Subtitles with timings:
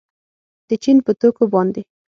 [0.69, 1.81] د چین په توکو باندې